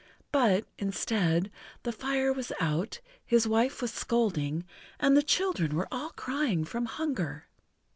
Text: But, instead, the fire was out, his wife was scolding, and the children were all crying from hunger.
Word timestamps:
But, 0.31 0.65
instead, 0.79 1.51
the 1.83 1.91
fire 1.91 2.33
was 2.33 2.51
out, 2.59 3.01
his 3.23 3.47
wife 3.47 3.83
was 3.83 3.93
scolding, 3.93 4.65
and 4.99 5.15
the 5.15 5.21
children 5.21 5.75
were 5.75 5.87
all 5.91 6.09
crying 6.09 6.65
from 6.65 6.85
hunger. 6.87 7.45